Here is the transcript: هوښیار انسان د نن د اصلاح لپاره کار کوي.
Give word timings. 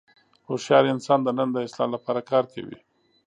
هوښیار 0.47 0.85
انسان 0.93 1.19
د 1.23 1.27
نن 1.37 1.49
د 1.53 1.57
اصلاح 1.67 1.89
لپاره 1.95 2.21
کار 2.31 2.43
کوي. 2.53 2.77